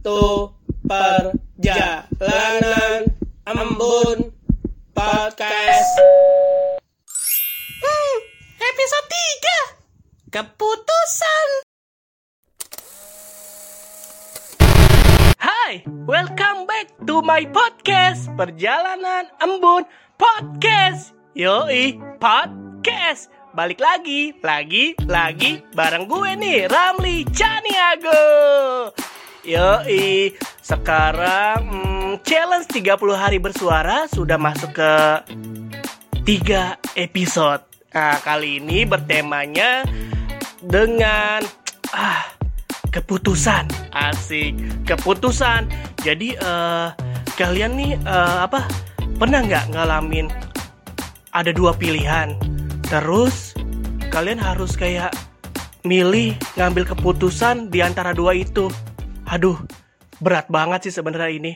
[0.00, 0.56] Satu
[0.88, 1.92] perjalanan.
[3.44, 4.32] Embun
[4.96, 5.92] podcast.
[7.84, 8.16] Hmm,
[8.64, 9.08] episode
[10.24, 11.48] 3 Keputusan.
[15.36, 18.32] Hai, welcome back to my podcast.
[18.40, 19.84] Perjalanan Embun
[20.16, 21.12] Podcast.
[21.36, 23.28] Yoi, podcast.
[23.52, 28.24] Balik lagi, lagi, lagi Bareng gue nih, Ramli Caniago
[29.50, 30.30] Yoi,
[30.62, 34.94] sekarang hmm, challenge 30 hari bersuara Sudah masuk ke
[36.22, 37.58] 3 episode.
[37.90, 39.82] Nah, kali ini bertemanya
[40.62, 41.42] dengan
[41.90, 42.30] ah
[42.94, 43.66] keputusan.
[43.90, 44.54] Asik.
[44.86, 45.66] Keputusan.
[45.98, 46.88] Jadi eh
[47.34, 48.70] kalian nih eh, apa
[49.18, 50.30] pernah nggak ngalamin
[51.34, 52.38] ada dua pilihan?
[52.86, 53.58] Terus
[54.14, 55.10] kalian harus kayak
[55.82, 58.70] milih ngambil keputusan di antara dua itu
[59.30, 59.54] aduh
[60.18, 61.52] berat banget sih sebenarnya ini.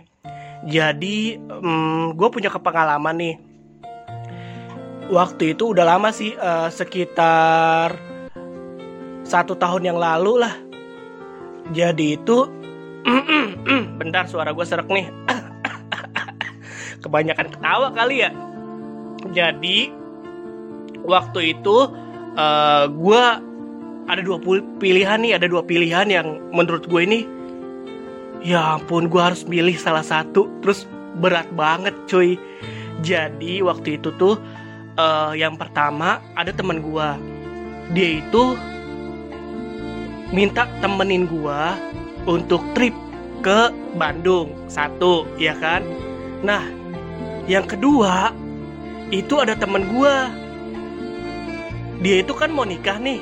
[0.65, 3.37] Jadi hmm, gue punya kepengalaman nih.
[5.13, 7.99] Waktu itu udah lama sih eh, sekitar
[9.27, 10.55] satu tahun yang lalu lah.
[11.75, 12.49] Jadi itu
[14.01, 15.11] bentar suara gue serak nih.
[17.05, 18.31] Kebanyakan ketawa kali ya.
[19.35, 19.93] Jadi
[21.05, 21.77] waktu itu
[22.39, 23.25] eh, gue
[24.05, 24.41] ada dua
[24.81, 27.34] pilihan nih ada dua pilihan yang menurut gue ini
[28.45, 30.47] ya ampun gue harus milih salah satu.
[30.61, 30.85] Terus
[31.19, 32.37] berat banget cuy.
[33.03, 34.39] Jadi waktu itu tuh
[34.99, 37.19] eh, yang pertama ada teman gua.
[37.93, 38.57] Dia itu
[40.33, 41.77] minta temenin gua
[42.25, 42.95] untuk trip
[43.45, 44.55] ke Bandung.
[44.71, 45.85] Satu ya kan?
[46.41, 46.65] Nah
[47.45, 48.33] yang kedua
[49.13, 50.33] itu ada temen gua.
[52.01, 53.21] Dia itu kan mau nikah nih.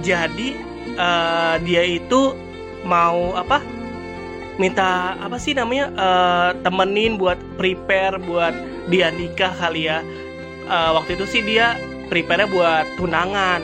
[0.00, 0.56] Jadi
[0.96, 2.32] eh, dia itu
[2.80, 3.60] mau apa
[4.60, 8.52] minta apa sih namanya eh, temenin buat prepare buat
[8.92, 10.04] dia nikah kali ya
[10.70, 11.74] Eh, waktu itu sih dia
[12.06, 13.58] prepare buat tunangan.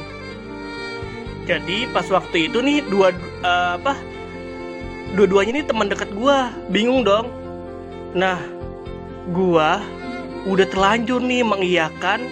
[1.47, 3.15] Jadi pas waktu itu nih dua
[3.47, 3.95] eh, apa
[5.15, 7.31] dua-duanya nih teman dekat gua, bingung dong.
[8.11, 8.43] Nah,
[9.31, 9.79] gua
[10.51, 12.27] udah terlanjur nih mengiyakan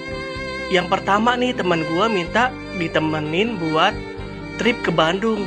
[0.74, 3.94] yang pertama nih teman gua minta ditemenin buat
[4.58, 5.46] trip ke Bandung.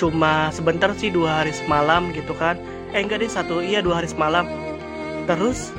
[0.00, 2.56] Cuma sebentar sih dua hari semalam gitu kan.
[2.96, 4.48] Eh enggak deh satu iya dua hari semalam.
[5.28, 5.76] Terus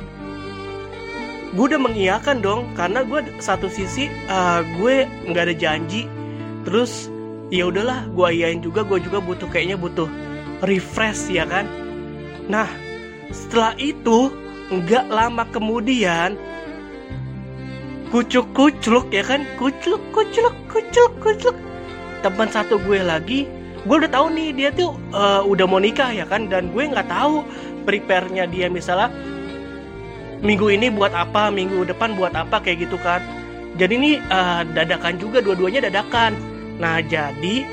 [1.52, 6.08] gue udah mengiyakan dong karena gue satu sisi uh, gue nggak ada janji
[6.64, 7.12] terus
[7.52, 10.08] ya udahlah gue iyain juga gue juga butuh kayaknya butuh
[10.64, 11.68] refresh ya kan
[12.48, 12.64] nah
[13.28, 14.32] setelah itu
[14.72, 16.40] nggak lama kemudian
[18.08, 21.56] kucuk kucluk ya kan kucluk kucluk kucluk kucluk
[22.24, 23.44] teman satu gue lagi
[23.82, 26.46] gue udah tahu nih dia tuh uh, udah mau nikah ya kan?
[26.46, 27.42] Dan gue nggak tahu
[27.82, 29.10] prepare-nya dia misalnya
[30.42, 33.22] minggu ini buat apa minggu depan buat apa kayak gitu kan.
[33.78, 36.34] Jadi ini uh, dadakan juga dua-duanya dadakan.
[36.78, 37.66] Nah jadi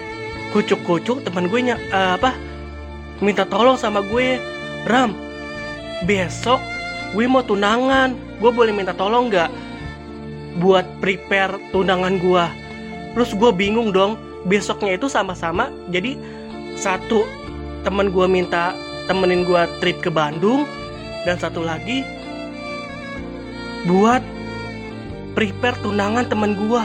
[0.50, 2.34] kucuk-kucuk teman gue nya uh, apa
[3.22, 4.42] minta tolong sama gue
[4.90, 5.14] ram
[6.08, 6.58] besok
[7.12, 9.52] gue mau tunangan gue boleh minta tolong nggak
[10.58, 12.46] buat prepare tunangan gue?
[13.14, 16.16] Terus gue bingung dong besoknya itu sama-sama jadi
[16.80, 17.28] satu
[17.84, 18.76] temen gue minta
[19.10, 20.64] temenin gue trip ke Bandung
[21.28, 22.06] dan satu lagi
[23.88, 24.24] buat
[25.40, 26.84] prepare tunangan temen gua.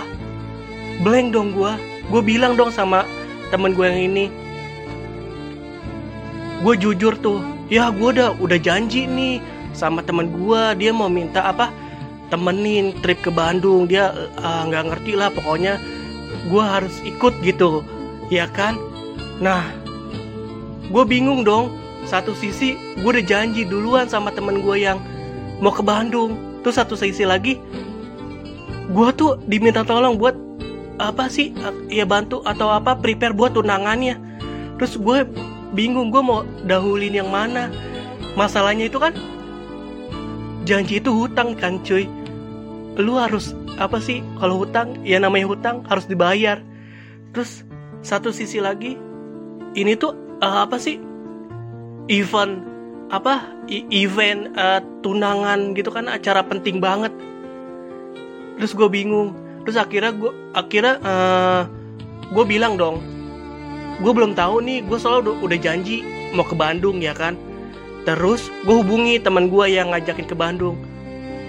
[1.03, 1.75] Blank dong gua.
[2.06, 3.03] Gue bilang dong sama
[3.50, 4.26] temen gue yang ini
[6.65, 9.36] gue jujur tuh ya gue udah udah janji nih
[9.76, 11.69] sama temen gue dia mau minta apa?
[12.32, 13.84] Temenin trip ke Bandung.
[13.91, 15.76] Dia nggak uh, ngerti lah pokoknya
[16.49, 17.84] gue harus ikut gitu
[18.28, 18.77] ya kan?
[19.41, 19.65] Nah
[20.88, 21.72] gue bingung dong.
[22.05, 25.00] Satu sisi gue udah janji duluan sama temen gue yang
[25.65, 26.37] mau ke Bandung.
[26.60, 27.56] Terus satu sisi lagi
[28.93, 30.37] gue tuh diminta tolong buat
[31.00, 31.56] apa sih?
[31.88, 34.21] Ya bantu atau apa prepare buat tunangannya.
[34.77, 35.25] Terus gue
[35.72, 37.72] bingung gue mau dahulin yang mana.
[38.36, 39.16] Masalahnya itu kan
[40.68, 42.09] janji itu hutang kan cuy
[42.94, 46.62] lu harus apa sih kalau hutang ya namanya hutang harus dibayar.
[47.34, 47.66] Terus
[48.04, 48.94] satu sisi lagi
[49.74, 51.00] ini tuh uh, apa sih
[52.06, 52.62] event
[53.10, 53.42] apa
[53.91, 57.10] event uh, tunangan gitu kan acara penting banget.
[58.58, 59.34] Terus gue bingung
[59.66, 61.62] terus akhirnya gue akhirnya uh,
[62.30, 63.00] gue bilang dong
[64.02, 66.04] gue belum tahu nih gue soalnya udah, udah janji
[66.34, 67.34] mau ke Bandung ya kan?
[68.04, 70.78] Terus gue hubungi teman gue yang ngajakin ke Bandung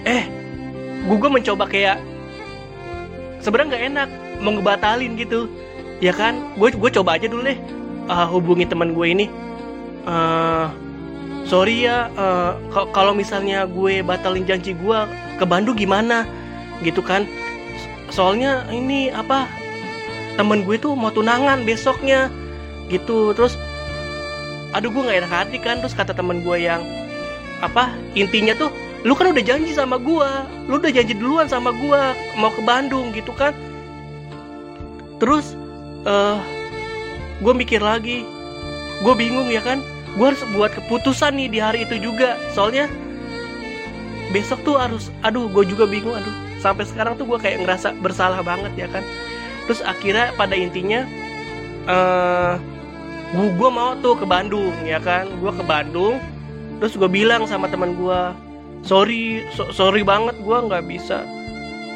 [0.02, 0.35] eh
[1.14, 2.02] gue mencoba kayak
[3.38, 4.08] sebenarnya nggak enak
[4.42, 5.46] mau ngebatalin gitu.
[6.02, 6.36] Ya kan?
[6.58, 7.56] Gue gue coba aja dulu deh
[8.10, 9.26] uh, hubungi teman gue ini.
[10.04, 10.66] Eh
[11.46, 12.10] sorry ya
[12.74, 14.98] ka- kalau misalnya gue batalin janji gue
[15.38, 16.26] ke Bandung gimana?
[16.82, 17.24] Gitu kan?
[18.10, 19.46] Soalnya ini apa
[20.36, 22.28] temen gue tuh mau tunangan besoknya.
[22.90, 23.54] Gitu terus
[24.74, 25.80] aduh gue nggak enak hati kan?
[25.80, 26.82] Terus kata temen gue yang
[27.64, 28.68] apa intinya tuh
[29.04, 30.30] lu kan udah janji sama gue
[30.70, 32.02] lu udah janji duluan sama gue
[32.38, 33.52] mau ke Bandung gitu kan?
[35.20, 35.56] Terus
[36.06, 36.38] eh
[37.42, 38.24] gue mikir lagi.
[39.04, 39.84] Gue bingung ya kan?
[40.16, 42.40] Gue harus buat keputusan nih di hari itu juga.
[42.56, 42.88] Soalnya
[44.32, 46.32] besok tuh harus aduh gue juga bingung aduh.
[46.64, 49.04] Sampai sekarang tuh gue kayak ngerasa bersalah banget ya kan?
[49.68, 51.04] Terus akhirnya pada intinya
[51.86, 52.54] eh
[53.36, 55.28] gue gue mau tuh ke Bandung ya kan?
[55.38, 56.18] Gue ke Bandung
[56.76, 58.20] terus gue bilang sama teman gue
[58.82, 61.24] sorry so- sorry banget gue nggak bisa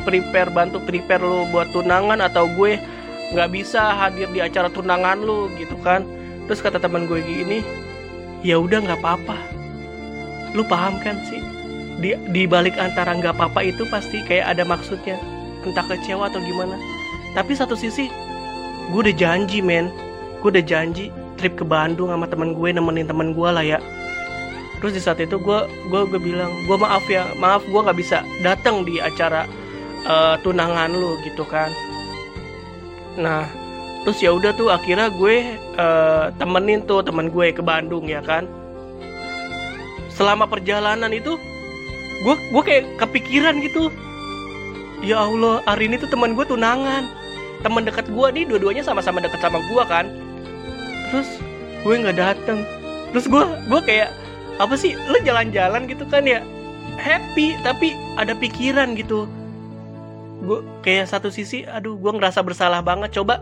[0.05, 2.81] prepare bantu prepare lo buat tunangan atau gue
[3.31, 6.03] nggak bisa hadir di acara tunangan lo gitu kan.
[6.51, 7.63] Terus kata teman gue gini
[8.43, 9.37] ya udah nggak apa-apa.
[10.57, 11.39] Lu paham kan sih?
[12.01, 15.21] Di di balik antara nggak apa-apa itu pasti kayak ada maksudnya
[15.63, 16.75] entah kecewa atau gimana.
[17.37, 18.11] Tapi satu sisi
[18.91, 19.93] gue udah janji men.
[20.41, 23.79] Gue udah janji trip ke Bandung sama temen gue nemenin temen gue lah ya
[24.81, 25.59] terus di saat itu gue
[25.93, 29.45] gue gue bilang gue maaf ya maaf gue nggak bisa datang di acara
[30.09, 31.69] eh, tunangan lu gitu kan.
[33.21, 33.45] Nah
[34.01, 38.49] terus ya udah tuh akhirnya gue eh, temenin tuh temen gue ke Bandung ya kan.
[40.09, 41.37] Selama perjalanan itu
[42.25, 43.93] gue gue kayak kepikiran gitu.
[45.05, 47.05] Ya Allah hari ini tuh teman gue tunangan.
[47.61, 50.09] Teman dekat gue nih dua-duanya sama-sama dekat sama gue kan.
[51.13, 51.29] Terus
[51.85, 52.65] gue nggak dateng.
[53.13, 54.20] Terus gue gue kayak
[54.61, 54.93] apa sih?
[55.09, 56.45] Lu jalan-jalan gitu kan ya
[57.01, 59.25] happy tapi ada pikiran gitu.
[60.45, 63.17] Gue kayak satu sisi aduh gue ngerasa bersalah banget.
[63.17, 63.41] Coba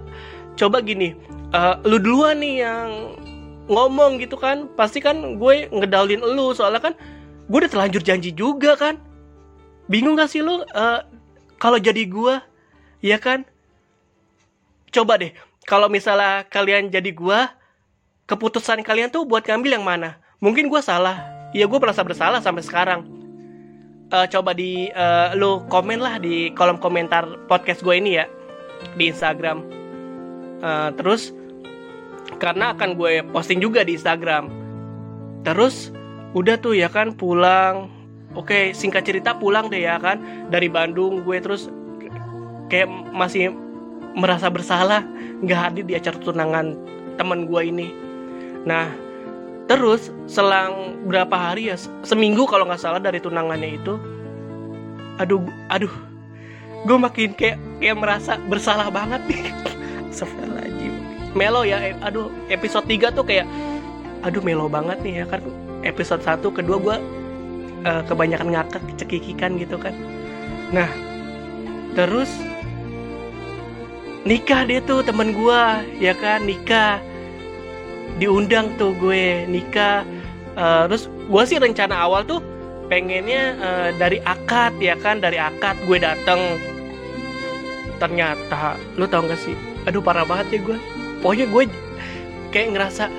[0.55, 1.19] coba gini
[1.50, 3.19] eh, lu duluan nih yang
[3.67, 4.70] ngomong gitu kan.
[4.79, 6.94] Pasti kan gue ngedalin lu soalnya kan
[7.50, 9.03] gue udah terlanjur janji juga kan.
[9.91, 11.00] Bingung gak sih lu eh,
[11.59, 12.38] kalau jadi gue
[13.03, 13.43] ya kan?
[14.94, 15.35] Coba deh
[15.67, 17.41] kalau misalnya kalian jadi gue
[18.31, 21.23] keputusan kalian tuh buat ngambil yang mana mungkin gue salah.
[21.56, 23.00] Ya gue merasa bersalah sampai sekarang.
[24.08, 28.26] Eh, coba di eh, lu komen lah di kolom komentar podcast gue ini ya
[28.96, 29.64] di Instagram.
[30.64, 31.32] Eh, terus
[32.40, 34.49] karena akan gue posting juga di Instagram.
[35.44, 35.93] Terus
[36.32, 37.93] udah tuh ya kan pulang.
[38.37, 40.20] Oke singkat cerita pulang deh ya kan
[40.52, 41.73] dari Bandung gue terus
[42.69, 43.56] kayak masih
[44.12, 45.00] merasa bersalah
[45.41, 46.76] nggak hadir di acara tunangan
[47.17, 47.88] teman gue ini.
[48.69, 49.07] Nah
[49.69, 53.94] terus selang berapa hari ya se- seminggu kalau nggak salah dari tunangannya itu
[55.20, 55.93] aduh aduh
[56.87, 59.43] gue makin kayak kayak merasa bersalah banget nih.
[60.15, 60.94] Astagfirullahaladzim.
[61.35, 63.47] Melo ya eh, aduh episode 3 tuh kayak
[64.23, 65.43] aduh melo banget nih ya kan
[65.82, 66.97] episode 1 kedua gue
[67.87, 69.94] eh, kebanyakan ngakak cekikikan gitu kan.
[70.70, 70.91] Nah
[71.99, 72.31] terus
[74.23, 75.62] nikah dia tuh temen gue
[75.99, 77.03] ya kan nikah
[78.16, 80.08] diundang tuh gue nikah.
[80.56, 82.40] Eh, terus gue sih rencana awal tuh
[82.88, 85.20] pengennya eh, dari akad ya kan?
[85.20, 86.40] Dari akad gue dateng.
[88.00, 89.55] Ternyata lu tau gak sih?
[89.84, 90.78] Aduh parah banget ya gue
[91.19, 91.62] pokoknya gue
[92.55, 93.10] kayak ngerasa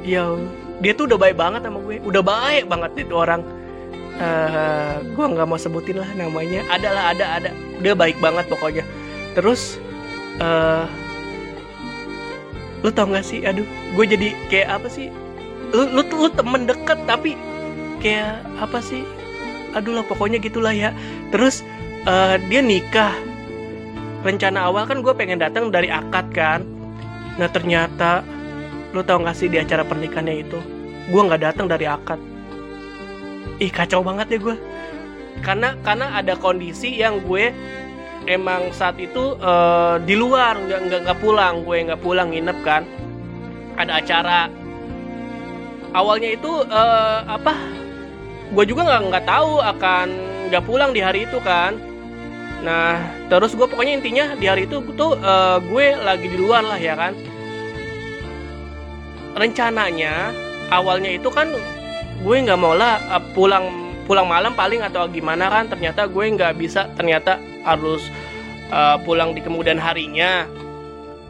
[0.00, 0.32] ya
[0.80, 2.00] dia tuh udah baik banget sama gue.
[2.02, 3.44] Udah baik banget itu orang.
[4.20, 6.64] Eh gue nggak mau sebutin lah namanya.
[6.72, 7.50] Ada lah ada ada.
[7.84, 8.84] Dia baik banget pokoknya.
[9.36, 9.76] Terus
[10.40, 10.84] eh
[12.80, 13.44] lu tau gak sih?
[13.44, 15.08] Aduh gue jadi kayak apa sih?
[15.70, 17.36] Lu lu lu temen deket tapi
[18.00, 19.04] kayak apa sih?
[19.76, 20.90] Aduh lah pokoknya gitulah ya.
[21.30, 21.62] Terus
[22.04, 23.14] eh, dia nikah.
[24.20, 26.60] Rencana awal kan gue pengen datang dari akad kan.
[27.40, 28.20] Nah ternyata
[28.92, 30.58] lu tau gak sih di acara pernikahannya itu?
[31.08, 32.20] Gue nggak datang dari akad.
[33.60, 34.56] Ih kacau banget ya gue
[35.40, 37.52] karena karena ada kondisi yang gue
[38.28, 42.82] emang saat itu eh, di luar nggak nggak nggak pulang gue nggak pulang nginep kan.
[43.80, 44.42] Ada acara.
[45.96, 47.54] Awalnya itu eh, apa
[48.50, 50.08] gue juga nggak nggak tahu akan
[50.50, 51.78] nggak pulang di hari itu kan.
[52.60, 53.00] Nah
[53.32, 56.98] terus gue pokoknya intinya di hari itu tuh eh, gue lagi di luar lah ya
[56.98, 57.16] kan.
[59.30, 60.34] Rencananya
[60.68, 61.48] awalnya itu kan
[62.20, 66.58] gue nggak mau lah eh, pulang pulang malam paling atau gimana kan ternyata gue nggak
[66.58, 68.10] bisa ternyata harus
[68.74, 70.50] eh, pulang di kemudian harinya.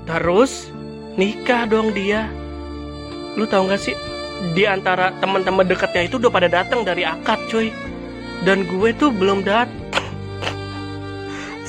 [0.08, 0.72] Terus
[1.20, 2.24] nikah dong dia.
[3.36, 3.92] Lu tau gak sih
[4.56, 7.68] di antara teman-teman dekatnya itu udah pada datang dari akad cuy.
[8.48, 9.76] Dan gue tuh belum datang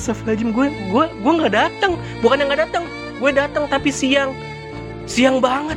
[0.00, 1.92] Astagfirullahaladzim gue gue gue nggak datang.
[2.24, 2.88] Bukan yang nggak datang
[3.20, 4.32] gue datang tapi siang.
[5.04, 5.76] Siang banget.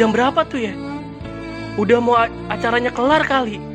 [0.00, 0.72] Jam berapa tuh ya?
[1.76, 2.16] Udah mau
[2.48, 3.71] acaranya kelar kali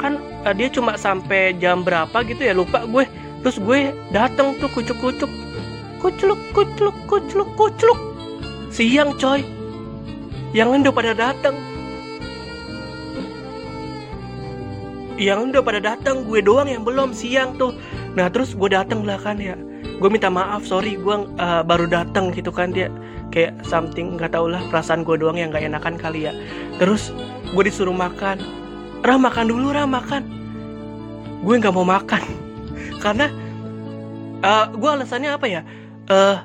[0.00, 0.16] kan
[0.48, 2.56] eh, dia cuma sampai jam berapa gitu ya?
[2.56, 3.04] Lupa gue.
[3.44, 5.30] Terus gue dateng tuh kucuk kucuk
[6.00, 6.40] kucluk
[7.06, 7.98] kucluk kucluk.
[8.72, 9.44] Siang coy.
[10.56, 11.54] Yang udah pada datang
[15.20, 17.76] yang udah pada datang gue doang yang belum siang tuh.
[18.16, 19.52] Nah terus gue datang lah kan ya.
[20.00, 20.96] Gue minta maaf sorry.
[20.96, 22.88] Gue uh, baru datang gitu kan dia.
[23.28, 24.64] Kayak something nggak tau lah.
[24.72, 26.32] Perasaan gue doang yang nggak enakan kali ya.
[26.80, 27.12] Terus
[27.52, 28.59] gue disuruh makan
[29.00, 30.22] Rah makan dulu Rah makan.
[31.40, 32.22] Gue nggak mau makan.
[33.00, 33.32] Karena
[34.44, 35.64] uh, gue alasannya apa ya?
[36.10, 36.36] Eh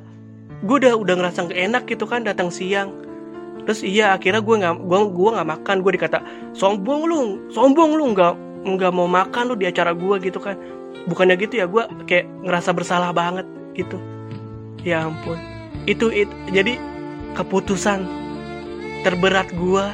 [0.63, 2.95] gue udah udah ngerasa gak enak gitu kan datang siang.
[3.67, 5.75] Terus iya akhirnya gue nggak gue gue nggak makan.
[5.83, 6.23] Gue dikata
[6.55, 7.19] sombong lu
[7.51, 8.33] sombong lu nggak
[8.65, 10.55] nggak mau makan lu di acara gue gitu kan.
[11.11, 13.43] Bukannya gitu ya gue kayak ngerasa bersalah banget
[13.75, 13.99] gitu.
[14.87, 15.35] Ya ampun.
[15.85, 16.79] Itu it, jadi
[17.35, 18.07] keputusan
[19.03, 19.85] terberat gue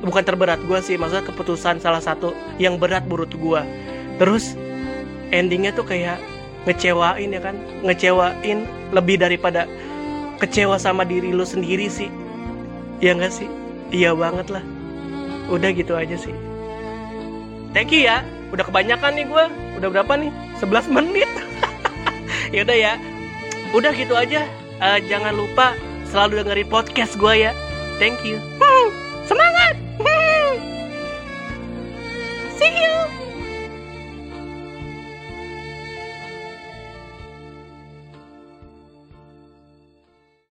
[0.00, 3.62] bukan terberat gue sih maksudnya keputusan salah satu yang berat menurut gue
[4.16, 4.56] terus
[5.30, 6.20] endingnya tuh kayak
[6.68, 7.56] ngecewain ya kan?
[7.84, 8.58] Ngecewain
[8.92, 9.64] lebih daripada
[10.42, 12.10] kecewa sama diri lu sendiri sih.
[13.00, 13.48] Ya enggak sih?
[13.94, 14.64] Iya banget lah.
[15.48, 16.34] Udah gitu aja sih.
[17.72, 18.20] Thank you ya.
[18.50, 19.44] Udah kebanyakan nih gue
[19.78, 20.30] udah berapa nih?
[20.60, 21.30] 11 menit.
[22.50, 22.98] Ya udah ya.
[23.70, 24.42] Udah gitu aja.
[24.82, 25.78] Eh, jangan lupa
[26.10, 27.54] selalu dengerin podcast gue ya.
[28.02, 28.42] Thank you.
[29.30, 29.78] Semangat
[32.60, 33.19] See you!